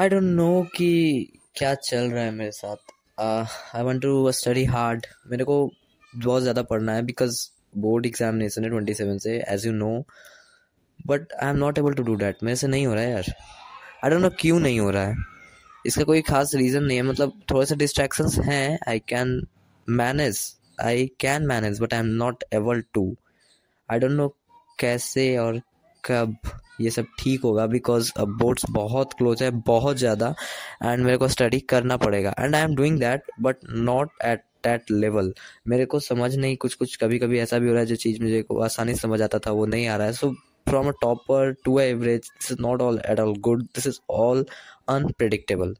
I 0.00 0.08
don't 0.08 0.22
no 0.24 0.62
कि 0.76 0.86
क्या 1.56 1.74
चल 1.74 2.10
रहा 2.10 2.22
है 2.24 2.30
मेरे 2.32 2.50
साथ। 2.52 2.92
I 3.76 3.82
want 3.84 4.02
to 4.02 4.30
study 4.32 4.64
hard 4.64 5.06
मेरे 5.30 5.44
को 5.44 5.56
बहुत 6.12 6.42
ज़्यादा 6.42 6.62
पढ़ना 6.70 6.92
है 6.94 7.02
बिकॉज़ 7.06 7.40
बोर्ड 7.78 8.06
एग्जामिनेशन 8.06 8.64
है 8.64 8.70
ट्वेंटी 8.70 8.94
सेवन 8.94 9.18
से 9.18 9.36
as 9.48 9.66
you 9.66 9.72
know 9.72 9.90
but 11.06 11.32
I 11.32 11.50
am 11.50 11.56
not 11.56 11.78
able 11.78 11.94
to 11.94 12.02
do 12.02 12.14
that 12.14 12.42
मेरे 12.42 12.56
से 12.56 12.66
नहीं 12.66 12.86
हो 12.86 12.94
रहा 12.94 13.02
है 13.04 13.10
यार। 13.10 13.26
आई 14.04 14.10
डोंट 14.10 14.22
नो 14.22 14.30
क्यों 14.38 14.60
नहीं 14.60 14.80
हो 14.80 14.90
रहा 14.90 15.02
है। 15.02 15.16
इसका 15.86 16.04
कोई 16.04 16.22
खास 16.22 16.54
रीज़न 16.54 16.84
नहीं 16.84 16.96
है। 16.96 17.02
मतलब 17.02 17.40
थोड़े 17.50 17.66
से 17.66 17.76
डिस्ट्रैक्शंस 17.76 18.38
हैं। 18.46 18.78
I 18.88 18.98
can 19.08 19.40
manage 19.88 20.40
I 20.82 21.06
can 21.20 21.46
manage 21.46 21.80
but 21.80 21.94
I 21.94 22.00
am 22.00 22.06
not 22.24 22.44
able 22.54 22.82
to 22.94 23.04
I 23.88 23.98
don't 23.98 24.12
know 24.12 24.28
कैसे 24.78 25.36
और 25.38 25.60
कब। 26.04 26.36
ये 26.80 26.90
सब 26.90 27.06
ठीक 27.18 27.42
होगा 27.44 27.66
बिकॉज़ 27.66 28.12
बोर्ड्स 28.20 28.64
बहुत 28.70 29.12
क्लोज 29.18 29.42
है, 29.42 29.50
बहुत 29.50 29.96
ज़्यादा 29.98 30.34
एंड 30.84 31.04
मेरे 31.04 31.16
को 31.16 31.28
स्टडी 31.28 31.60
करना 31.70 31.96
पड़ेगा। 31.98 32.34
And 32.38 32.54
I 32.54 32.62
am 32.62 32.74
doing 32.76 32.98
that 33.00 33.30
but 33.40 33.56
not 33.70 34.10
at 34.24 34.44
that 34.64 34.90
level 34.90 35.32
मेरे 35.68 35.84
को 35.86 36.00
समझ 36.00 36.34
नहीं 36.36 36.56
कुछ 36.56 36.74
कुछ 36.74 36.96
कभी 36.96 37.18
कभी 37.18 37.38
ऐसा 37.38 37.58
भी 37.58 37.68
हो 37.68 37.72
रहा 37.72 37.80
है, 37.80 37.86
जो 37.86 37.96
चीज़ 37.96 38.22
मुझे 38.22 38.42
को 38.42 38.60
आसानी 38.62 38.94
से 38.94 39.00
समझ 39.00 39.20
आता 39.22 39.38
था, 39.38 39.50
वो 39.50 39.66
नहीं 39.66 39.86
आ 39.88 39.96
रहा 39.96 40.06
है। 40.06 40.12
So 40.12 40.32
from 40.68 40.88
a 40.88 40.92
topper 41.00 41.52
to 41.64 41.78
average 41.80 42.20
this 42.20 42.50
is 42.52 42.58
not 42.62 42.82
all 42.82 43.00
at 43.06 43.20
all 43.20 43.34
good 43.40 43.62
this 43.64 43.86
is 43.86 43.98
all 44.10 44.44
unpredictable 44.88 45.74